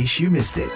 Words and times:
case 0.00 0.24
you 0.24 0.32
missed 0.32 0.56
it. 0.56 0.72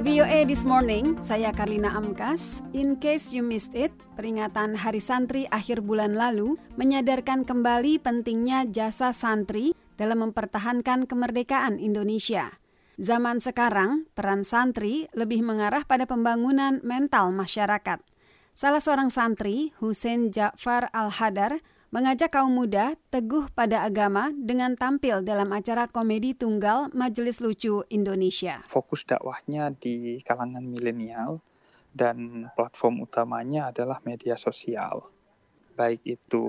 VOA 0.00 0.48
This 0.48 0.64
Morning, 0.64 1.20
saya 1.20 1.52
Karlina 1.52 1.92
Amkas. 1.92 2.64
In 2.72 2.96
case 2.96 3.36
you 3.36 3.44
missed 3.44 3.76
it, 3.76 3.92
peringatan 4.16 4.80
Hari 4.80 5.04
Santri 5.04 5.44
akhir 5.52 5.84
bulan 5.84 6.16
lalu 6.16 6.56
menyadarkan 6.80 7.44
kembali 7.44 8.00
pentingnya 8.00 8.64
jasa 8.72 9.12
santri 9.12 9.76
dalam 10.00 10.24
mempertahankan 10.24 11.04
kemerdekaan 11.04 11.76
Indonesia. 11.76 12.56
Zaman 12.96 13.36
sekarang, 13.44 14.08
peran 14.16 14.48
santri 14.48 15.12
lebih 15.12 15.44
mengarah 15.44 15.84
pada 15.84 16.08
pembangunan 16.08 16.80
mental 16.80 17.36
masyarakat. 17.36 18.00
Salah 18.56 18.80
seorang 18.80 19.12
santri, 19.12 19.76
Hussein 19.76 20.32
Ja'far 20.32 20.88
Al-Hadar, 20.96 21.60
mengajak 21.92 22.32
kaum 22.32 22.56
muda 22.56 22.96
teguh 23.12 23.52
pada 23.52 23.84
agama 23.84 24.32
dengan 24.32 24.72
tampil 24.80 25.20
dalam 25.20 25.52
acara 25.52 25.84
komedi 25.84 26.32
tunggal 26.32 26.88
Majelis 26.96 27.44
Lucu 27.44 27.84
Indonesia. 27.92 28.64
Fokus 28.72 29.04
dakwahnya 29.04 29.76
di 29.76 30.16
kalangan 30.24 30.64
milenial 30.64 31.44
dan 31.92 32.48
platform 32.56 33.04
utamanya 33.04 33.68
adalah 33.68 34.00
media 34.08 34.40
sosial. 34.40 35.04
Baik 35.76 36.00
itu 36.08 36.44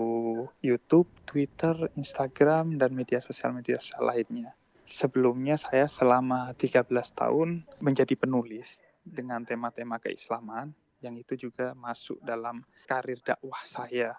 YouTube, 0.64 1.12
Twitter, 1.28 1.92
Instagram, 2.00 2.80
dan 2.80 2.96
media 2.96 3.20
sosial-media 3.20 3.84
sosial 3.84 4.16
lainnya. 4.16 4.56
Sebelumnya 4.88 5.60
saya 5.60 5.92
selama 5.92 6.56
13 6.56 6.88
tahun 7.20 7.68
menjadi 7.84 8.16
penulis 8.16 8.80
dengan 9.04 9.44
tema-tema 9.44 10.00
keislaman 10.00 10.72
yang 11.04 11.20
itu 11.20 11.36
juga 11.36 11.76
masuk 11.76 12.16
dalam 12.24 12.64
karir 12.88 13.20
dakwah 13.20 13.60
saya 13.68 14.16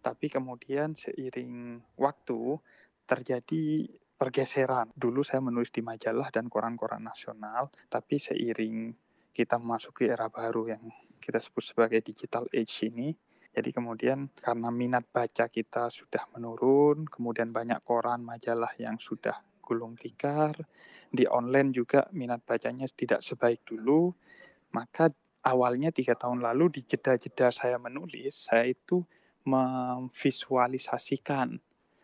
tapi 0.00 0.30
kemudian 0.30 0.94
seiring 0.94 1.82
waktu 1.98 2.58
terjadi 3.08 3.88
pergeseran. 4.18 4.90
Dulu 4.92 5.22
saya 5.22 5.38
menulis 5.38 5.70
di 5.70 5.80
majalah 5.80 6.28
dan 6.34 6.50
koran-koran 6.50 7.06
nasional, 7.06 7.70
tapi 7.86 8.18
seiring 8.18 8.90
kita 9.30 9.54
memasuki 9.54 10.10
era 10.10 10.26
baru 10.26 10.74
yang 10.74 10.82
kita 11.22 11.38
sebut 11.38 11.62
sebagai 11.62 12.02
digital 12.02 12.50
age 12.50 12.90
ini, 12.90 13.14
jadi 13.54 13.70
kemudian 13.70 14.30
karena 14.38 14.68
minat 14.74 15.06
baca 15.10 15.46
kita 15.46 15.88
sudah 15.88 16.26
menurun, 16.34 17.06
kemudian 17.06 17.54
banyak 17.54 17.78
koran 17.86 18.26
majalah 18.26 18.70
yang 18.82 18.98
sudah 18.98 19.38
gulung 19.62 19.94
tikar, 19.94 20.58
di 21.08 21.24
online 21.24 21.72
juga 21.72 22.10
minat 22.12 22.42
bacanya 22.44 22.90
tidak 22.90 23.22
sebaik 23.22 23.62
dulu, 23.64 24.12
maka 24.74 25.08
awalnya 25.46 25.94
tiga 25.94 26.18
tahun 26.18 26.44
lalu 26.44 26.80
di 26.80 26.80
jeda-jeda 26.84 27.48
saya 27.54 27.78
menulis, 27.80 28.50
saya 28.50 28.68
itu 28.68 29.06
memvisualisasikan 29.48 31.56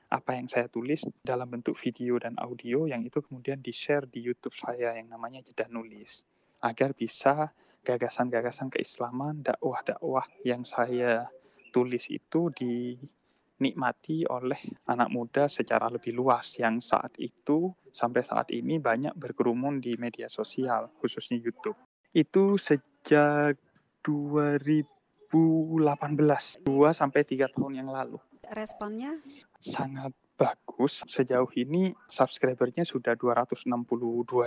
apa 0.09 0.33
yang 0.39 0.48
saya 0.48 0.69
tulis 0.70 1.03
dalam 1.20 1.51
bentuk 1.51 1.77
video 1.77 2.17
dan 2.23 2.39
audio 2.41 2.86
yang 2.86 3.03
itu 3.05 3.20
kemudian 3.20 3.61
di-share 3.61 4.06
di 4.09 4.23
YouTube 4.25 4.56
saya 4.56 4.97
yang 4.97 5.09
namanya 5.11 5.42
Jeda 5.45 5.69
Nulis 5.69 6.25
agar 6.64 6.97
bisa 6.97 7.53
gagasan-gagasan 7.84 8.73
keislaman, 8.73 9.45
dakwah-dakwah 9.45 10.25
yang 10.47 10.64
saya 10.64 11.28
tulis 11.75 12.09
itu 12.09 12.48
dinikmati 12.56 14.25
oleh 14.25 14.56
anak 14.89 15.12
muda 15.12 15.53
secara 15.53 15.92
lebih 15.92 16.17
luas 16.17 16.56
yang 16.56 16.81
saat 16.81 17.12
itu 17.20 17.69
sampai 17.92 18.25
saat 18.25 18.48
ini 18.56 18.81
banyak 18.81 19.12
berkerumun 19.12 19.84
di 19.84 20.01
media 20.01 20.33
sosial 20.33 20.89
khususnya 20.97 21.36
YouTube. 21.36 21.77
Itu 22.17 22.56
sejak 22.56 23.61
2000 24.01 25.03
2018, 25.30 26.67
2 26.67 26.92
sampai 26.92 27.20
3 27.25 27.53
tahun 27.55 27.72
yang 27.84 27.91
lalu. 27.92 28.19
Responnya? 28.53 29.17
Sangat 29.62 30.12
bagus. 30.34 31.06
Sejauh 31.06 31.48
ini 31.56 31.94
subscribernya 32.11 32.83
sudah 32.83 33.14
262 33.17 33.70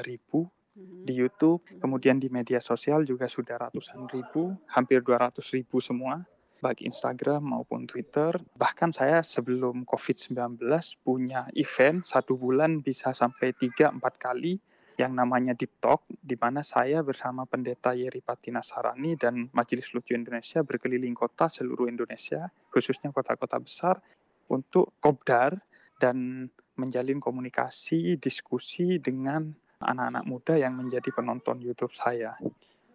ribu 0.03 0.45
hmm. 0.75 1.07
di 1.07 1.13
YouTube, 1.17 1.63
kemudian 1.79 2.21
di 2.21 2.27
media 2.29 2.59
sosial 2.59 3.07
juga 3.07 3.25
sudah 3.25 3.57
ratusan 3.57 4.05
ribu, 4.11 4.53
hampir 4.69 5.01
200 5.01 5.39
ribu 5.55 5.79
semua, 5.79 6.21
baik 6.59 6.83
Instagram 6.83 7.41
maupun 7.41 7.87
Twitter. 7.87 8.35
Bahkan 8.57 8.93
saya 8.93 9.21
sebelum 9.23 9.87
COVID-19 9.87 10.61
punya 11.01 11.47
event 11.55 12.03
satu 12.03 12.37
bulan 12.37 12.83
bisa 12.83 13.13
sampai 13.15 13.55
3-4 13.55 13.97
kali 14.17 14.59
yang 14.97 15.13
namanya 15.13 15.53
Deep 15.53 15.77
Talk, 15.77 16.09
di 16.09 16.33
mana 16.33 16.65
saya 16.65 17.05
bersama 17.05 17.45
pendeta 17.45 17.93
Yeri 17.93 18.17
Patina 18.25 18.65
Sarani 18.65 19.13
dan 19.13 19.45
Majelis 19.53 19.93
Lucu 19.93 20.17
Indonesia 20.17 20.65
berkeliling 20.65 21.13
kota 21.13 21.45
seluruh 21.45 21.85
Indonesia, 21.85 22.49
khususnya 22.73 23.13
kota-kota 23.13 23.61
besar, 23.61 24.01
untuk 24.49 24.97
kopdar 24.97 25.53
dan 26.01 26.49
menjalin 26.81 27.21
komunikasi, 27.21 28.17
diskusi 28.17 28.97
dengan 28.97 29.53
anak-anak 29.77 30.23
muda 30.25 30.53
yang 30.57 30.73
menjadi 30.73 31.13
penonton 31.13 31.61
YouTube 31.61 31.93
saya. 31.93 32.33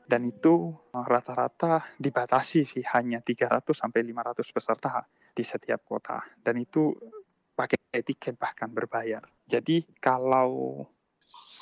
Dan 0.02 0.26
itu 0.26 0.74
rata-rata 0.90 1.86
dibatasi 2.02 2.66
sih 2.66 2.84
hanya 2.98 3.22
300 3.22 3.70
sampai 3.70 4.02
500 4.02 4.42
peserta 4.50 5.06
di 5.30 5.46
setiap 5.46 5.86
kota. 5.86 6.18
Dan 6.42 6.58
itu 6.58 6.90
pakai 7.54 7.78
tiket 8.02 8.34
bahkan 8.34 8.74
berbayar. 8.74 9.22
Jadi 9.46 9.86
kalau 10.02 10.82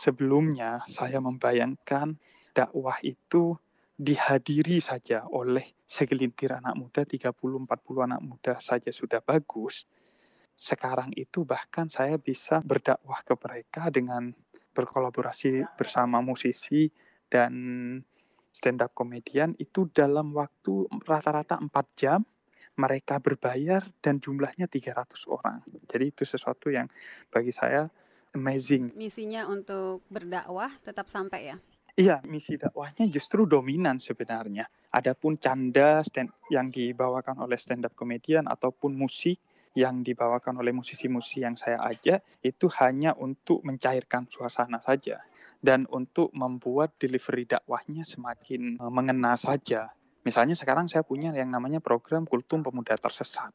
sebelumnya 0.00 0.80
saya 0.88 1.20
membayangkan 1.20 2.16
dakwah 2.56 2.96
itu 3.04 3.54
dihadiri 4.00 4.80
saja 4.80 5.28
oleh 5.28 5.76
segelintir 5.84 6.56
anak 6.56 6.72
muda, 6.72 7.04
30-40 7.04 8.06
anak 8.08 8.20
muda 8.24 8.56
saja 8.62 8.88
sudah 8.88 9.20
bagus. 9.20 9.84
Sekarang 10.56 11.12
itu 11.16 11.44
bahkan 11.44 11.92
saya 11.92 12.16
bisa 12.16 12.64
berdakwah 12.64 13.20
ke 13.20 13.36
mereka 13.36 13.92
dengan 13.92 14.32
berkolaborasi 14.72 15.68
bersama 15.76 16.24
musisi 16.24 16.88
dan 17.28 17.52
stand 18.50 18.80
up 18.80 18.96
komedian 18.96 19.52
itu 19.60 19.86
dalam 19.92 20.32
waktu 20.32 20.88
rata-rata 21.04 21.60
4 21.60 21.70
jam 22.00 22.20
mereka 22.80 23.20
berbayar 23.20 23.84
dan 24.00 24.16
jumlahnya 24.22 24.64
300 24.64 25.28
orang. 25.28 25.60
Jadi 25.90 26.04
itu 26.08 26.22
sesuatu 26.24 26.72
yang 26.72 26.88
bagi 27.28 27.52
saya 27.52 27.90
amazing. 28.34 28.94
Misinya 28.94 29.46
untuk 29.50 30.04
berdakwah 30.10 30.70
tetap 30.82 31.06
sampai 31.10 31.54
ya? 31.54 31.56
Iya, 31.98 32.22
misi 32.24 32.56
dakwahnya 32.56 33.04
justru 33.10 33.44
dominan 33.44 33.98
sebenarnya. 34.00 34.64
Adapun 34.94 35.36
canda 35.36 36.00
stand 36.00 36.32
yang 36.48 36.72
dibawakan 36.72 37.42
oleh 37.42 37.58
stand 37.60 37.84
up 37.84 37.92
comedian 37.98 38.46
ataupun 38.46 38.94
musik 38.94 39.36
yang 39.74 40.02
dibawakan 40.02 40.58
oleh 40.58 40.74
musisi-musisi 40.74 41.46
yang 41.46 41.54
saya 41.54 41.78
ajak 41.86 42.24
itu 42.42 42.66
hanya 42.82 43.14
untuk 43.14 43.62
mencairkan 43.62 44.26
suasana 44.26 44.82
saja 44.82 45.22
dan 45.62 45.86
untuk 45.92 46.34
membuat 46.34 46.96
delivery 46.98 47.46
dakwahnya 47.46 48.02
semakin 48.02 48.80
eh, 48.80 48.92
mengena 48.92 49.36
saja. 49.36 49.92
Misalnya 50.24 50.56
sekarang 50.56 50.88
saya 50.88 51.04
punya 51.04 51.32
yang 51.32 51.48
namanya 51.48 51.80
program 51.80 52.24
Kultum 52.24 52.60
Pemuda 52.60 52.96
Tersesat. 52.96 53.52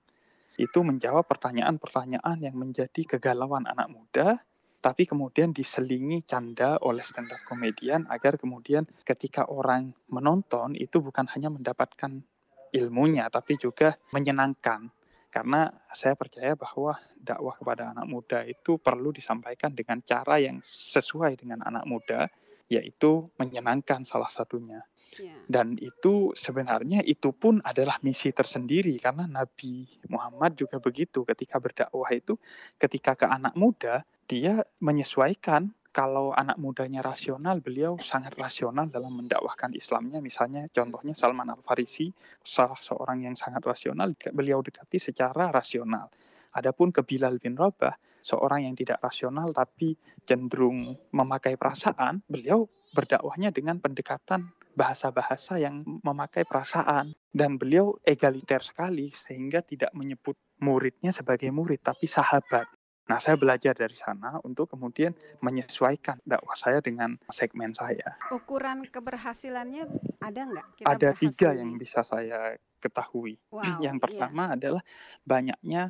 Itu 0.55 0.87
menjawab 0.87 1.27
pertanyaan-pertanyaan 1.27 2.37
yang 2.39 2.55
menjadi 2.55 3.17
kegalauan 3.17 3.67
anak 3.67 3.91
muda 3.91 4.39
tapi 4.85 5.09
kemudian 5.09 5.49
diselingi 5.49 6.21
canda 6.29 6.77
oleh 6.85 7.01
stand 7.01 7.33
up 7.33 7.41
komedian 7.49 8.05
agar 8.05 8.37
kemudian 8.37 8.85
ketika 9.01 9.49
orang 9.49 9.97
menonton 10.13 10.77
itu 10.77 11.01
bukan 11.01 11.25
hanya 11.33 11.49
mendapatkan 11.49 12.21
ilmunya 12.69 13.25
tapi 13.33 13.57
juga 13.57 13.97
menyenangkan. 14.13 14.93
Karena 15.33 15.73
saya 15.89 16.13
percaya 16.13 16.53
bahwa 16.53 17.01
dakwah 17.17 17.57
kepada 17.57 17.97
anak 17.97 18.05
muda 18.05 18.45
itu 18.45 18.77
perlu 18.77 19.09
disampaikan 19.09 19.73
dengan 19.73 20.05
cara 20.05 20.37
yang 20.37 20.61
sesuai 20.61 21.33
dengan 21.33 21.65
anak 21.65 21.89
muda 21.89 22.29
yaitu 22.69 23.25
menyenangkan 23.41 24.05
salah 24.05 24.29
satunya 24.29 24.85
ya. 25.19 25.35
dan 25.47 25.79
itu 25.79 26.35
sebenarnya 26.35 27.03
itu 27.03 27.31
pun 27.31 27.59
adalah 27.63 27.99
misi 28.01 28.31
tersendiri 28.31 28.95
karena 28.99 29.27
Nabi 29.27 29.87
Muhammad 30.11 30.55
juga 30.59 30.77
begitu 30.81 31.23
ketika 31.23 31.59
berdakwah 31.59 32.09
itu 32.11 32.35
ketika 32.79 33.15
ke 33.15 33.25
anak 33.27 33.53
muda 33.55 34.03
dia 34.25 34.65
menyesuaikan 34.81 35.71
kalau 35.95 36.35
anak 36.35 36.59
mudanya 36.59 36.99
rasional, 36.99 37.63
beliau 37.63 37.95
sangat 37.95 38.35
rasional 38.35 38.91
dalam 38.91 39.15
mendakwahkan 39.15 39.71
Islamnya. 39.71 40.19
Misalnya 40.19 40.67
contohnya 40.67 41.15
Salman 41.15 41.47
Al-Farisi, 41.47 42.11
salah 42.43 42.75
seorang 42.75 43.23
yang 43.23 43.39
sangat 43.39 43.63
rasional, 43.63 44.11
beliau 44.35 44.59
dekati 44.59 44.99
secara 44.99 45.55
rasional. 45.55 46.11
Adapun 46.51 46.91
ke 46.91 46.99
Bilal 46.99 47.39
bin 47.39 47.55
Rabah, 47.55 47.95
seorang 48.19 48.67
yang 48.67 48.75
tidak 48.75 48.99
rasional 48.99 49.55
tapi 49.55 49.95
cenderung 50.27 50.99
memakai 51.15 51.55
perasaan, 51.55 52.27
beliau 52.27 52.67
berdakwahnya 52.91 53.55
dengan 53.55 53.79
pendekatan 53.79 54.51
bahasa-bahasa 54.75 55.57
yang 55.57 55.81
memakai 56.03 56.43
perasaan. 56.43 57.15
Dan 57.35 57.59
beliau 57.59 57.99
egaliter 58.07 58.63
sekali 58.63 59.11
sehingga 59.11 59.59
tidak 59.59 59.91
menyebut 59.91 60.39
muridnya 60.63 61.11
sebagai 61.11 61.51
murid 61.51 61.83
tapi 61.83 62.07
sahabat. 62.07 62.67
Nah, 63.05 63.21
saya 63.21 63.37
belajar 63.37 63.77
dari 63.77 63.93
sana 63.93 64.41
untuk 64.41 64.73
kemudian 64.73 65.13
menyesuaikan 65.45 66.17
dakwah 66.25 66.57
saya 66.57 66.81
dengan 66.81 67.21
segmen 67.29 67.75
saya. 67.77 68.17
Ukuran 68.33 68.89
keberhasilannya 68.89 69.85
ada 70.17 70.41
nggak? 70.41 70.67
Kita 70.81 70.89
ada 70.89 71.09
tiga 71.13 71.53
yang 71.53 71.77
bisa 71.77 72.01
saya 72.01 72.57
ketahui. 72.81 73.37
Wow, 73.53 73.61
yang 73.85 74.01
iya. 74.01 74.03
pertama 74.03 74.43
iya. 74.49 74.55
adalah 74.57 74.83
banyaknya 75.21 75.83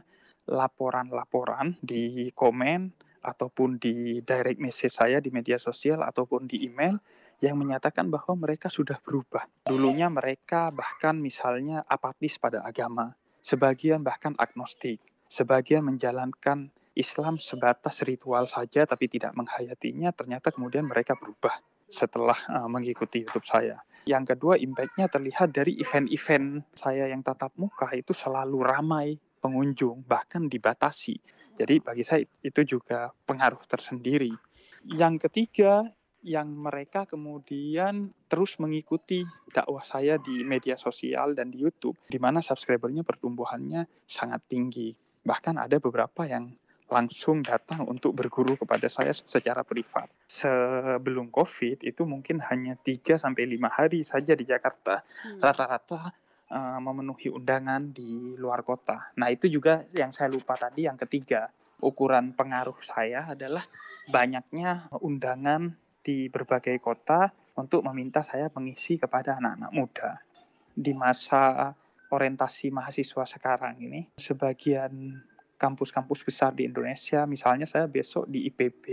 laporan-laporan 0.45 1.79
di 1.79 2.29
komen 2.35 2.91
ataupun 3.25 3.81
di 3.81 4.21
direct 4.21 4.61
message 4.61 4.93
saya 4.93 5.17
di 5.17 5.33
media 5.33 5.57
sosial 5.57 6.05
ataupun 6.05 6.45
di 6.45 6.67
email 6.69 7.01
yang 7.43 7.59
menyatakan 7.59 8.07
bahwa 8.07 8.35
mereka 8.35 8.71
sudah 8.71 8.99
berubah. 9.03 9.47
Dulunya 9.67 10.07
mereka 10.07 10.71
bahkan 10.71 11.19
misalnya 11.19 11.83
apatis 11.87 12.39
pada 12.39 12.63
agama, 12.63 13.15
sebagian 13.43 14.01
bahkan 14.03 14.35
agnostik, 14.39 14.99
sebagian 15.27 15.83
menjalankan 15.83 16.71
Islam 16.95 17.35
sebatas 17.37 18.07
ritual 18.07 18.47
saja 18.47 18.87
tapi 18.87 19.11
tidak 19.11 19.35
menghayatinya, 19.35 20.15
ternyata 20.15 20.55
kemudian 20.55 20.87
mereka 20.87 21.19
berubah 21.19 21.59
setelah 21.91 22.39
uh, 22.49 22.67
mengikuti 22.71 23.27
YouTube 23.27 23.45
saya. 23.45 23.83
Yang 24.07 24.35
kedua, 24.35 24.55
impact-nya 24.57 25.11
terlihat 25.11 25.53
dari 25.53 25.77
event-event 25.77 26.63
saya 26.73 27.11
yang 27.11 27.21
tatap 27.21 27.53
muka 27.59 27.91
itu 27.93 28.15
selalu 28.15 28.63
ramai 28.63 29.19
pengunjung, 29.43 30.07
bahkan 30.07 30.49
dibatasi. 30.49 31.19
Jadi 31.55 31.79
bagi 31.83 32.03
saya 32.03 32.25
itu 32.43 32.61
juga 32.65 33.13
pengaruh 33.29 33.61
tersendiri. 33.67 34.33
Yang 34.85 35.29
ketiga, 35.29 35.87
yang 36.25 36.49
mereka 36.49 37.05
kemudian 37.05 38.09
terus 38.25 38.57
mengikuti 38.57 39.21
dakwah 39.53 39.85
saya 39.85 40.17
di 40.17 40.41
media 40.41 40.73
sosial 40.73 41.37
dan 41.37 41.53
di 41.53 41.61
YouTube, 41.61 41.93
di 42.09 42.17
mana 42.17 42.41
subscribernya 42.41 43.05
pertumbuhannya 43.05 43.85
sangat 44.09 44.41
tinggi. 44.49 44.89
Bahkan 45.21 45.61
ada 45.61 45.77
beberapa 45.77 46.25
yang 46.25 46.49
langsung 46.89 47.41
datang 47.41 47.85
untuk 47.85 48.13
berguru 48.13 48.57
kepada 48.57 48.89
saya 48.89 49.13
secara 49.13 49.61
privat. 49.65 50.09
Sebelum 50.29 51.29
COVID 51.33 51.81
itu 51.85 52.01
mungkin 52.05 52.41
hanya 52.45 52.77
3 52.77 53.17
sampai 53.17 53.45
5 53.45 53.69
hari 53.69 54.01
saja 54.05 54.33
di 54.37 54.45
Jakarta. 54.45 55.01
Hmm. 55.01 55.41
Rata-rata 55.41 56.13
uh, 56.49 56.79
memenuhi 56.81 57.33
undangan 57.33 57.89
di 57.89 58.37
luar 58.37 58.61
kota. 58.61 59.13
Nah, 59.17 59.33
itu 59.33 59.49
juga 59.49 59.85
yang 59.93 60.13
saya 60.13 60.29
lupa 60.29 60.53
tadi 60.57 60.85
yang 60.85 60.97
ketiga. 60.97 61.49
Ukuran 61.81 62.33
pengaruh 62.37 62.77
saya 62.85 63.33
adalah 63.33 63.65
banyaknya 64.07 64.87
undangan 65.01 65.75
di 66.05 66.29
berbagai 66.29 66.77
kota 66.77 67.33
untuk 67.57 67.81
meminta 67.89 68.21
saya 68.21 68.53
mengisi 68.53 69.01
kepada 69.01 69.41
anak-anak 69.41 69.71
muda. 69.73 70.21
Di 70.77 70.93
masa 70.93 71.73
orientasi 72.13 72.69
mahasiswa 72.69 73.25
sekarang 73.25 73.81
ini, 73.81 74.13
sebagian 74.21 75.17
kampus-kampus 75.57 76.21
besar 76.21 76.53
di 76.53 76.69
Indonesia, 76.69 77.25
misalnya 77.25 77.65
saya 77.65 77.89
besok 77.89 78.29
di 78.29 78.45
IPB, 78.45 78.85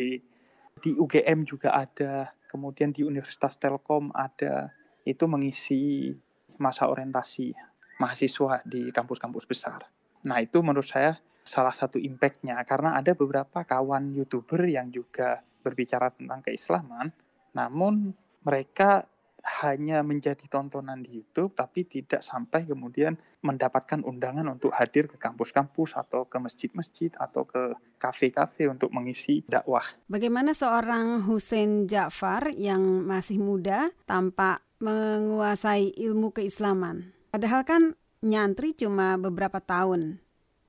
di 0.80 0.90
UGM 0.96 1.44
juga 1.44 1.76
ada, 1.76 2.32
kemudian 2.48 2.96
di 2.96 3.04
Universitas 3.04 3.60
Telkom 3.60 4.08
ada, 4.16 4.72
itu 5.04 5.28
mengisi 5.28 6.08
masa 6.56 6.88
orientasi 6.88 7.52
mahasiswa 8.00 8.64
di 8.64 8.88
kampus-kampus 8.88 9.44
besar. 9.44 9.84
Nah 10.24 10.40
itu 10.40 10.62
menurut 10.64 10.88
saya 10.88 11.18
salah 11.42 11.74
satu 11.74 11.98
impact-nya, 11.98 12.56
karena 12.64 12.96
ada 12.96 13.12
beberapa 13.12 13.66
kawan 13.66 14.14
YouTuber 14.14 14.62
yang 14.70 14.88
juga 14.94 15.42
berbicara 15.62 16.10
tentang 16.10 16.42
keislaman, 16.42 17.14
namun 17.54 18.10
mereka 18.42 19.06
hanya 19.42 20.06
menjadi 20.06 20.46
tontonan 20.46 21.02
di 21.02 21.18
YouTube, 21.18 21.58
tapi 21.58 21.82
tidak 21.82 22.22
sampai 22.22 22.62
kemudian 22.62 23.18
mendapatkan 23.42 24.06
undangan 24.06 24.46
untuk 24.46 24.70
hadir 24.70 25.10
ke 25.10 25.18
kampus-kampus 25.18 25.98
atau 25.98 26.30
ke 26.30 26.38
masjid-masjid 26.38 27.10
atau 27.18 27.42
ke 27.42 27.74
kafe-kafe 27.98 28.70
untuk 28.70 28.94
mengisi 28.94 29.42
dakwah. 29.50 29.82
Bagaimana 30.06 30.54
seorang 30.54 31.26
Hussein 31.26 31.90
Ja'far 31.90 32.54
yang 32.54 33.02
masih 33.02 33.42
muda 33.42 33.90
tampak 34.06 34.62
menguasai 34.78 35.90
ilmu 35.98 36.30
keislaman? 36.30 37.10
Padahal 37.34 37.66
kan 37.66 37.82
nyantri 38.22 38.78
cuma 38.78 39.18
beberapa 39.18 39.58
tahun 39.58 40.21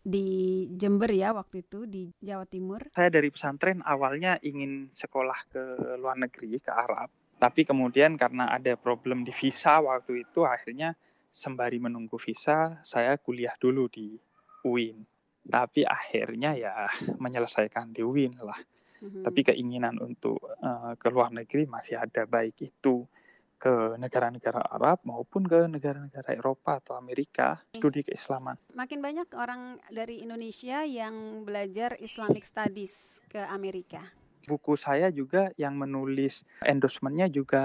di 0.04 0.68
Jember 0.76 1.08
ya 1.16 1.32
waktu 1.32 1.64
itu 1.64 1.88
di 1.88 2.12
Jawa 2.20 2.44
Timur? 2.44 2.84
Saya 2.92 3.08
dari 3.08 3.32
pesantren 3.32 3.80
awalnya 3.88 4.36
ingin 4.44 4.92
sekolah 4.92 5.40
ke 5.48 5.64
luar 5.96 6.20
negeri 6.20 6.60
ke 6.60 6.70
Arab, 6.70 7.08
tapi 7.40 7.64
kemudian 7.64 8.20
karena 8.20 8.52
ada 8.52 8.76
problem 8.76 9.24
di 9.24 9.32
visa 9.32 9.80
waktu 9.80 10.28
itu 10.28 10.44
akhirnya 10.44 10.96
sembari 11.34 11.82
menunggu 11.82 12.16
visa 12.22 12.84
saya 12.86 13.18
kuliah 13.18 13.56
dulu 13.58 13.88
di 13.90 14.16
UIN. 14.68 15.04
Tapi 15.44 15.84
akhirnya 15.84 16.56
ya 16.56 16.88
menyelesaikan 17.24 17.92
di 17.92 18.00
UIN 18.00 18.40
lah. 18.40 18.60
Mm-hmm. 19.04 19.24
Tapi 19.28 19.40
keinginan 19.44 20.00
untuk 20.00 20.40
uh, 20.40 20.96
ke 20.96 21.08
luar 21.12 21.36
negeri 21.36 21.68
masih 21.68 22.00
ada 22.00 22.24
baik 22.24 22.64
itu 22.64 23.04
ke 23.64 23.96
negara-negara 23.96 24.60
Arab 24.76 25.00
maupun 25.08 25.48
ke 25.48 25.72
negara-negara 25.72 26.36
Eropa 26.36 26.84
atau 26.84 27.00
Amerika 27.00 27.64
studi 27.72 28.04
keislaman. 28.04 28.60
Makin 28.76 29.00
banyak 29.00 29.32
orang 29.40 29.80
dari 29.88 30.20
Indonesia 30.20 30.84
yang 30.84 31.48
belajar 31.48 31.96
Islamic 32.04 32.44
Studies 32.44 33.24
ke 33.32 33.40
Amerika. 33.48 34.04
Buku 34.44 34.76
saya 34.76 35.08
juga 35.08 35.56
yang 35.56 35.80
menulis 35.80 36.44
endorsementnya 36.68 37.32
juga 37.32 37.64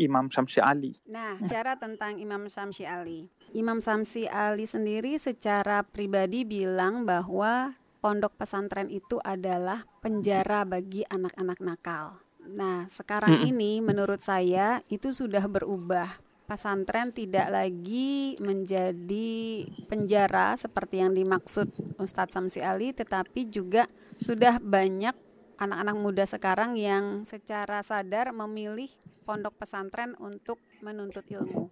Imam 0.00 0.32
Samsi 0.32 0.64
Ali. 0.64 0.96
Nah, 1.04 1.36
cara 1.52 1.76
tentang 1.76 2.16
Imam 2.16 2.48
Samsi 2.48 2.88
Ali. 2.88 3.28
Imam 3.52 3.84
Samsi 3.84 4.24
Ali 4.24 4.64
sendiri 4.64 5.20
secara 5.20 5.84
pribadi 5.84 6.48
bilang 6.48 7.04
bahwa 7.04 7.76
pondok 8.00 8.40
pesantren 8.40 8.88
itu 8.88 9.20
adalah 9.20 9.84
penjara 10.00 10.64
bagi 10.64 11.04
anak-anak 11.12 11.60
nakal. 11.60 12.24
Nah, 12.48 12.88
sekarang 12.88 13.44
hmm. 13.44 13.48
ini 13.52 13.72
menurut 13.84 14.24
saya 14.24 14.80
itu 14.88 15.12
sudah 15.12 15.44
berubah. 15.44 16.08
Pesantren 16.48 17.12
tidak 17.12 17.52
lagi 17.52 18.40
menjadi 18.40 19.68
penjara 19.84 20.56
seperti 20.56 21.04
yang 21.04 21.12
dimaksud 21.12 21.68
Ustadz 22.00 22.32
Samsi 22.32 22.64
Ali, 22.64 22.96
tetapi 22.96 23.52
juga 23.52 23.84
sudah 24.16 24.56
banyak 24.56 25.12
anak-anak 25.60 25.96
muda 26.00 26.24
sekarang 26.24 26.80
yang 26.80 27.28
secara 27.28 27.84
sadar 27.84 28.32
memilih 28.32 28.88
pondok 29.28 29.60
pesantren 29.60 30.16
untuk 30.16 30.56
menuntut 30.80 31.28
ilmu. 31.28 31.68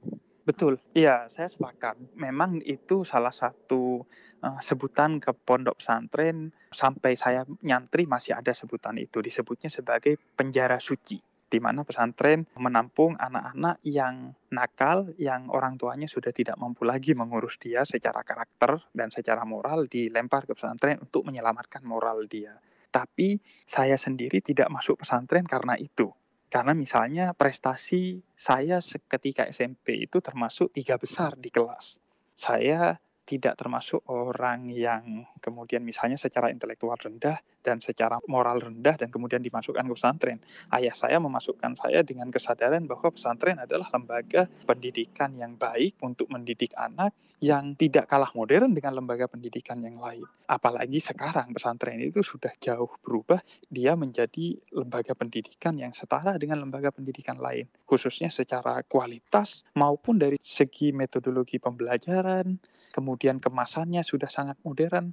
Betul, 0.46 0.78
iya 0.94 1.26
saya 1.26 1.50
sepakat. 1.50 1.98
Memang 2.14 2.62
itu 2.62 3.02
salah 3.02 3.34
satu 3.34 4.06
uh, 4.46 4.60
sebutan 4.62 5.18
ke 5.18 5.34
pondok 5.34 5.82
pesantren 5.82 6.54
sampai 6.70 7.18
saya 7.18 7.42
nyantri 7.66 8.06
masih 8.06 8.38
ada 8.38 8.54
sebutan 8.54 8.94
itu 8.94 9.18
disebutnya 9.18 9.66
sebagai 9.74 10.14
penjara 10.38 10.78
suci 10.78 11.18
di 11.46 11.58
mana 11.62 11.82
pesantren 11.82 12.46
menampung 12.58 13.18
anak-anak 13.18 13.82
yang 13.86 14.34
nakal 14.54 15.10
yang 15.18 15.50
orang 15.50 15.78
tuanya 15.78 16.06
sudah 16.10 16.30
tidak 16.30 16.58
mampu 16.58 16.82
lagi 16.86 17.14
mengurus 17.14 17.58
dia 17.58 17.82
secara 17.82 18.22
karakter 18.22 18.82
dan 18.94 19.10
secara 19.10 19.42
moral 19.42 19.90
dilempar 19.90 20.46
ke 20.46 20.54
pesantren 20.54 21.02
untuk 21.02 21.26
menyelamatkan 21.26 21.82
moral 21.82 22.22
dia. 22.30 22.54
Tapi 22.94 23.42
saya 23.66 23.98
sendiri 23.98 24.38
tidak 24.46 24.70
masuk 24.70 25.02
pesantren 25.02 25.42
karena 25.42 25.74
itu 25.74 26.14
karena 26.46 26.72
misalnya 26.72 27.34
prestasi 27.34 28.22
saya 28.38 28.78
ketika 29.10 29.46
SMP 29.50 30.06
itu 30.06 30.22
termasuk 30.22 30.70
tiga 30.70 30.96
besar 30.96 31.34
di 31.34 31.50
kelas. 31.50 31.98
Saya 32.36 32.94
tidak 33.26 33.58
termasuk 33.58 34.06
orang 34.06 34.70
yang 34.70 35.26
kemudian 35.42 35.82
misalnya 35.82 36.14
secara 36.14 36.54
intelektual 36.54 36.94
rendah 36.94 37.42
dan 37.66 37.82
secara 37.82 38.22
moral 38.30 38.62
rendah 38.62 38.94
dan 38.94 39.10
kemudian 39.10 39.42
dimasukkan 39.42 39.82
ke 39.82 39.94
pesantren. 39.98 40.38
Ayah 40.70 40.94
saya 40.94 41.18
memasukkan 41.18 41.74
saya 41.74 42.06
dengan 42.06 42.30
kesadaran 42.30 42.86
bahwa 42.86 43.10
pesantren 43.10 43.58
adalah 43.58 43.90
lembaga 43.90 44.46
pendidikan 44.62 45.34
yang 45.34 45.58
baik 45.58 45.98
untuk 45.98 46.30
mendidik 46.30 46.70
anak 46.78 47.10
yang 47.42 47.76
tidak 47.76 48.08
kalah 48.08 48.32
modern 48.32 48.72
dengan 48.72 48.96
lembaga 48.96 49.28
pendidikan 49.28 49.76
yang 49.84 50.00
lain. 50.00 50.24
Apalagi 50.48 51.02
sekarang 51.02 51.52
pesantren 51.52 52.00
itu 52.00 52.24
sudah 52.24 52.54
jauh 52.56 52.88
berubah, 53.04 53.42
dia 53.68 53.92
menjadi 53.92 54.56
lembaga 54.72 55.12
pendidikan 55.12 55.76
yang 55.76 55.92
setara 55.92 56.40
dengan 56.40 56.64
lembaga 56.64 56.88
pendidikan 56.88 57.36
lain, 57.36 57.68
khususnya 57.84 58.32
secara 58.32 58.80
kualitas 58.88 59.66
maupun 59.76 60.16
dari 60.16 60.40
segi 60.40 60.96
metodologi 60.96 61.60
pembelajaran, 61.60 62.56
kemudian 62.96 63.36
kemasannya 63.36 64.00
sudah 64.00 64.32
sangat 64.32 64.56
modern, 64.64 65.12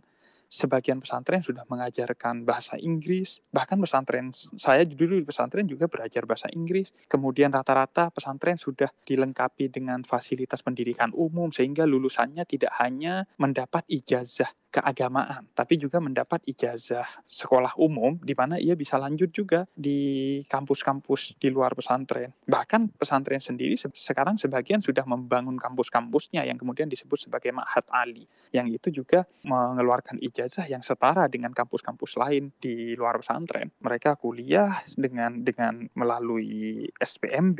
sebagian 0.53 1.01
pesantren 1.01 1.41
sudah 1.41 1.65
mengajarkan 1.65 2.45
bahasa 2.45 2.77
Inggris, 2.77 3.41
bahkan 3.50 3.81
pesantren 3.81 4.29
saya 4.53 4.86
dulu 4.86 5.17
di 5.17 5.25
pesantren 5.25 5.65
juga 5.65 5.89
belajar 5.89 6.29
bahasa 6.29 6.53
Inggris. 6.53 6.93
Kemudian 7.10 7.50
rata-rata 7.50 8.13
pesantren 8.13 8.62
sudah 8.62 8.93
dilengkapi 9.10 9.74
dengan 9.74 10.05
fasilitas 10.05 10.62
pendidikan 10.62 11.10
umum 11.17 11.50
sehingga 11.50 11.89
lulusannya 11.89 12.45
tidak 12.45 12.69
hanya 12.77 13.25
mendapat 13.41 13.81
ijazah 13.89 14.53
keagamaan, 14.73 15.45
tapi 15.53 15.77
juga 15.77 16.01
mendapat 16.01 16.41
ijazah 16.49 17.05
sekolah 17.29 17.77
umum 17.77 18.17
di 18.17 18.33
mana 18.33 18.57
ia 18.57 18.73
bisa 18.73 18.97
lanjut 18.97 19.29
juga 19.29 19.69
di 19.77 20.41
kampus-kampus 20.49 21.37
di 21.37 21.53
luar 21.53 21.77
pesantren. 21.77 22.33
Bahkan 22.49 22.97
pesantren 22.97 23.37
sendiri 23.37 23.77
sekarang 23.93 24.41
sebagian 24.41 24.81
sudah 24.81 25.05
membangun 25.05 25.61
kampus-kampusnya 25.61 26.41
yang 26.49 26.57
kemudian 26.57 26.89
disebut 26.89 27.29
sebagai 27.29 27.53
Ma'had 27.53 27.85
Ali, 27.93 28.25
yang 28.49 28.65
itu 28.73 28.89
juga 28.89 29.29
mengeluarkan 29.45 30.17
ijazah 30.25 30.65
yang 30.65 30.81
setara 30.81 31.29
dengan 31.29 31.53
kampus-kampus 31.53 32.17
lain 32.17 32.49
di 32.57 32.97
luar 32.97 33.21
pesantren. 33.21 33.69
Mereka 33.77 34.17
kuliah 34.17 34.81
dengan 34.97 35.45
dengan 35.45 35.85
melalui 35.93 36.89
SPMB, 36.97 37.59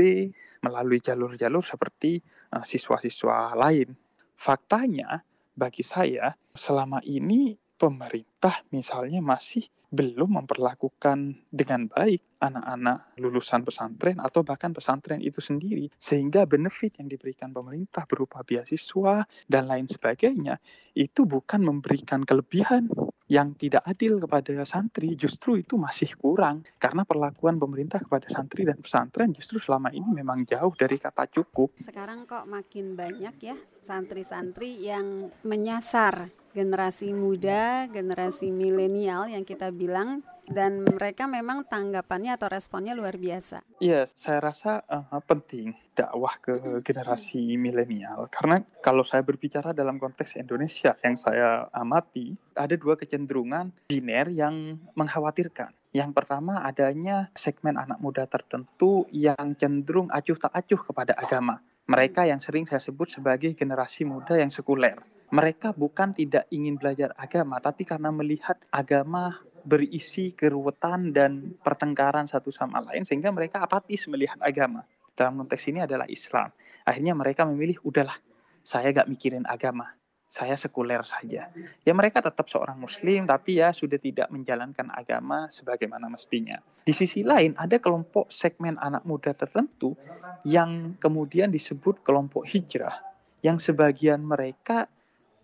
melalui 0.65 0.98
jalur-jalur 0.98 1.62
seperti 1.62 2.24
siswa-siswa 2.62 3.53
uh, 3.53 3.58
lain. 3.58 3.93
Faktanya 4.38 5.22
bagi 5.53 5.86
saya 5.86 6.34
selama 6.54 7.02
ini 7.02 7.58
pemerintah 7.78 8.62
misalnya 8.70 9.20
masih 9.20 9.66
belum 9.94 10.42
memperlakukan 10.42 11.46
dengan 11.54 11.86
baik 11.86 12.42
anak-anak 12.42 13.14
lulusan 13.22 13.62
pesantren 13.62 14.18
atau 14.18 14.42
bahkan 14.42 14.74
pesantren 14.74 15.22
itu 15.22 15.38
sendiri 15.38 15.94
sehingga 16.02 16.50
benefit 16.50 16.98
yang 16.98 17.14
diberikan 17.14 17.54
pemerintah 17.54 18.10
berupa 18.10 18.42
beasiswa 18.42 19.22
dan 19.46 19.70
lain 19.70 19.86
sebagainya 19.86 20.58
itu 20.98 21.30
bukan 21.30 21.62
memberikan 21.62 22.26
kelebihan 22.26 22.90
yang 23.30 23.54
tidak 23.56 23.86
adil 23.86 24.18
kepada 24.18 24.66
santri 24.66 25.14
justru 25.14 25.62
itu 25.62 25.78
masih 25.78 26.10
kurang 26.18 26.66
karena 26.82 27.06
perlakuan 27.06 27.62
pemerintah 27.62 28.02
kepada 28.02 28.28
santri 28.34 28.66
dan 28.66 28.82
pesantren 28.82 29.30
justru 29.32 29.62
selama 29.62 29.94
ini 29.94 30.10
memang 30.10 30.44
jauh 30.44 30.74
dari 30.76 30.98
kata 31.00 31.30
cukup. 31.32 31.78
Sekarang 31.80 32.26
kok 32.28 32.50
makin 32.50 32.98
banyak 32.98 33.36
ya 33.40 33.56
santri-santri 33.80 34.84
yang 34.84 35.32
menyasar 35.48 36.43
generasi 36.54 37.12
muda, 37.12 37.90
generasi 37.90 38.54
milenial 38.54 39.28
yang 39.28 39.42
kita 39.44 39.74
bilang 39.74 40.22
dan 40.48 40.84
mereka 40.84 41.24
memang 41.26 41.64
tanggapannya 41.64 42.36
atau 42.36 42.52
responnya 42.52 42.92
luar 42.94 43.16
biasa. 43.16 43.64
Iya, 43.80 44.04
saya 44.12 44.44
rasa 44.44 44.84
uh, 44.86 45.24
penting 45.24 45.74
dakwah 45.94 46.36
ke 46.42 46.82
generasi 46.82 47.56
milenial 47.56 48.28
karena 48.34 48.66
kalau 48.82 49.06
saya 49.06 49.22
berbicara 49.22 49.72
dalam 49.72 50.02
konteks 50.02 50.36
Indonesia 50.42 50.98
yang 51.06 51.16
saya 51.16 51.70
amati 51.72 52.34
ada 52.58 52.74
dua 52.74 52.98
kecenderungan 52.98 53.72
biner 53.88 54.28
yang 54.34 54.82
mengkhawatirkan. 54.98 55.72
Yang 55.94 56.12
pertama 56.18 56.66
adanya 56.66 57.30
segmen 57.38 57.78
anak 57.78 58.02
muda 58.02 58.26
tertentu 58.26 59.06
yang 59.14 59.54
cenderung 59.54 60.10
acuh 60.10 60.38
tak 60.38 60.50
acuh 60.50 60.82
kepada 60.90 61.14
agama. 61.14 61.62
Mereka 61.84 62.28
yang 62.28 62.40
sering 62.40 62.63
saya 62.63 62.80
sebut 62.80 63.12
sebagai 63.12 63.52
generasi 63.54 64.08
muda 64.08 64.40
yang 64.40 64.50
sekuler 64.50 65.13
mereka 65.34 65.74
bukan 65.74 66.13
tidak 66.13 66.46
ingin 66.54 66.78
belajar 66.78 67.10
agama, 67.18 67.58
tapi 67.58 67.90
karena 67.90 68.13
melihat 68.13 68.54
agama 68.70 69.34
berisi 69.66 70.30
keruwetan 70.38 71.10
dan 71.10 71.58
pertengkaran 71.66 72.30
satu 72.30 72.54
sama 72.54 72.86
lain, 72.86 73.02
sehingga 73.02 73.34
mereka 73.34 73.66
apatis 73.66 74.06
melihat 74.06 74.38
agama. 74.46 74.86
Dalam 75.18 75.42
konteks 75.42 75.74
ini 75.74 75.82
adalah 75.82 76.06
Islam. 76.06 76.54
Akhirnya 76.86 77.18
mereka 77.18 77.50
memilih, 77.50 77.82
udahlah, 77.82 78.13
saya 78.62 78.94
gak 78.94 79.10
mikirin 79.10 79.42
agama. 79.50 79.90
Saya 80.34 80.58
sekuler 80.58 81.06
saja. 81.06 81.54
Ya 81.86 81.94
mereka 81.94 82.18
tetap 82.18 82.50
seorang 82.50 82.82
muslim, 82.82 83.30
tapi 83.30 83.62
ya 83.62 83.70
sudah 83.70 84.02
tidak 84.02 84.34
menjalankan 84.34 84.90
agama 84.90 85.46
sebagaimana 85.54 86.10
mestinya. 86.10 86.58
Di 86.82 86.90
sisi 86.90 87.22
lain, 87.22 87.54
ada 87.54 87.78
kelompok 87.78 88.34
segmen 88.34 88.82
anak 88.82 89.06
muda 89.06 89.38
tertentu 89.38 89.94
yang 90.42 90.98
kemudian 90.98 91.54
disebut 91.54 92.02
kelompok 92.02 92.50
hijrah. 92.50 92.98
Yang 93.46 93.70
sebagian 93.70 94.25
mereka 94.25 94.90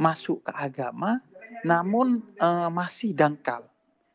masuk 0.01 0.49
ke 0.49 0.57
agama 0.57 1.21
namun 1.61 2.23
uh, 2.41 2.71
masih 2.71 3.11
dangkal 3.11 3.67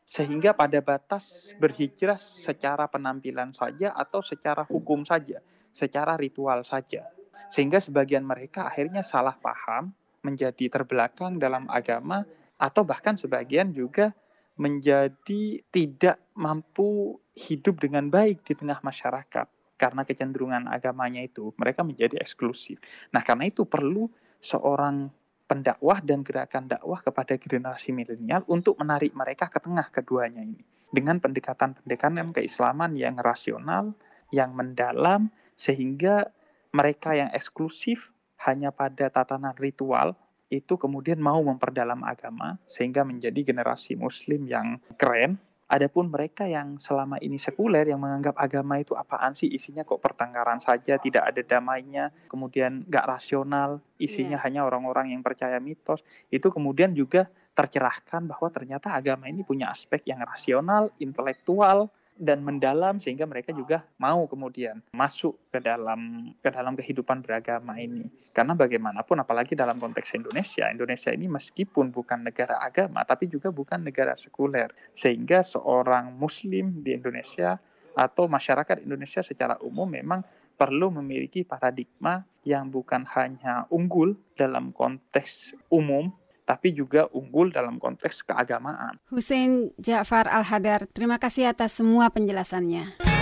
sehingga 0.05 0.53
pada 0.53 0.77
batas 0.85 1.53
berhijrah 1.57 2.21
secara 2.21 2.85
penampilan 2.85 3.55
saja 3.57 3.89
atau 3.97 4.21
secara 4.21 4.61
hukum 4.61 5.01
saja, 5.01 5.41
secara 5.73 6.13
ritual 6.13 6.61
saja. 6.61 7.09
Sehingga 7.49 7.81
sebagian 7.81 8.21
mereka 8.21 8.69
akhirnya 8.69 9.01
salah 9.01 9.33
paham, 9.33 9.93
menjadi 10.25 10.65
terbelakang 10.73 11.37
dalam 11.37 11.69
agama 11.69 12.25
atau 12.57 12.81
bahkan 12.81 13.13
sebagian 13.13 13.69
juga 13.69 14.17
menjadi 14.57 15.61
tidak 15.69 16.17
mampu 16.33 17.19
hidup 17.35 17.83
dengan 17.83 18.07
baik 18.09 18.41
di 18.47 18.55
tengah 18.55 18.79
masyarakat 18.79 19.47
karena 19.75 20.01
kecenderungan 20.07 20.71
agamanya 20.71 21.19
itu 21.19 21.51
mereka 21.59 21.83
menjadi 21.83 22.15
eksklusif. 22.17 22.79
Nah, 23.11 23.21
karena 23.21 23.51
itu 23.51 23.67
perlu 23.67 24.07
seorang 24.39 25.11
pendakwah 25.45 25.99
dan 26.01 26.23
gerakan 26.23 26.71
dakwah 26.71 27.03
kepada 27.03 27.35
generasi 27.37 27.91
milenial 27.91 28.47
untuk 28.49 28.79
menarik 28.79 29.13
mereka 29.13 29.51
ke 29.51 29.59
tengah 29.61 29.91
keduanya 29.91 30.41
ini 30.41 30.63
dengan 30.89 31.19
pendekatan-pendekatan 31.19 32.31
keislaman 32.31 32.95
yang 32.95 33.19
rasional, 33.19 33.93
yang 34.31 34.55
mendalam 34.55 35.27
sehingga 35.59 36.31
mereka 36.71 37.13
yang 37.13 37.29
eksklusif 37.35 38.14
hanya 38.43 38.69
pada 38.75 39.07
tatanan 39.07 39.55
ritual 39.55 40.17
itu 40.51 40.77
kemudian 40.77 41.17
mau 41.17 41.41
memperdalam 41.41 42.05
agama 42.05 42.61
sehingga 42.69 43.01
menjadi 43.01 43.41
generasi 43.41 43.97
muslim 43.97 44.45
yang 44.45 44.77
keren. 44.95 45.41
Adapun 45.65 46.13
mereka 46.13 46.45
yang 46.45 46.77
selama 46.77 47.17
ini 47.17 47.41
sekuler 47.41 47.89
yang 47.89 47.97
menganggap 47.97 48.37
agama 48.37 48.77
itu 48.77 48.93
apaan 48.93 49.33
sih? 49.33 49.49
Isinya 49.49 49.81
kok 49.81 49.97
pertengkaran 49.97 50.61
saja 50.61 51.01
tidak 51.01 51.33
ada 51.33 51.41
damainya 51.41 52.13
kemudian 52.29 52.85
gak 52.85 53.09
rasional 53.09 53.81
isinya 53.97 54.37
yeah. 54.37 54.45
hanya 54.45 54.61
orang-orang 54.61 55.17
yang 55.17 55.25
percaya 55.25 55.57
mitos. 55.57 56.05
Itu 56.29 56.53
kemudian 56.53 56.93
juga 56.93 57.25
tercerahkan 57.57 58.29
bahwa 58.29 58.53
ternyata 58.53 58.93
agama 58.93 59.25
ini 59.25 59.41
punya 59.41 59.73
aspek 59.73 60.05
yang 60.05 60.21
rasional 60.21 60.93
intelektual 61.01 61.89
dan 62.15 62.41
mendalam 62.41 62.97
sehingga 63.03 63.27
mereka 63.27 63.51
juga 63.51 63.83
mau 63.99 64.23
kemudian 64.25 64.79
masuk 64.95 65.35
ke 65.51 65.59
dalam 65.59 66.31
ke 66.39 66.49
dalam 66.49 66.73
kehidupan 66.79 67.19
beragama 67.19 67.75
ini. 67.75 68.07
Karena 68.31 68.55
bagaimanapun 68.55 69.19
apalagi 69.19 69.55
dalam 69.55 69.79
konteks 69.79 70.15
Indonesia, 70.15 70.67
Indonesia 70.71 71.11
ini 71.11 71.27
meskipun 71.27 71.91
bukan 71.91 72.23
negara 72.23 72.59
agama 72.63 73.03
tapi 73.03 73.27
juga 73.27 73.51
bukan 73.51 73.83
negara 73.83 74.15
sekuler. 74.15 74.71
Sehingga 74.95 75.43
seorang 75.43 76.15
muslim 76.15 76.83
di 76.83 76.95
Indonesia 76.95 77.59
atau 77.95 78.27
masyarakat 78.27 78.83
Indonesia 78.83 79.23
secara 79.23 79.59
umum 79.63 79.87
memang 79.87 80.23
perlu 80.55 80.87
memiliki 80.91 81.43
paradigma 81.43 82.23
yang 82.47 82.71
bukan 82.71 83.03
hanya 83.11 83.67
unggul 83.67 84.15
dalam 84.39 84.71
konteks 84.71 85.51
umum 85.67 86.15
tapi 86.45 86.71
juga 86.71 87.09
unggul 87.11 87.49
dalam 87.49 87.81
konteks 87.81 88.21
keagamaan. 88.23 89.01
Hussein 89.09 89.73
Ja'far 89.81 90.29
Al-Hadar, 90.29 90.85
terima 90.93 91.17
kasih 91.17 91.49
atas 91.51 91.81
semua 91.81 92.13
penjelasannya. 92.13 93.14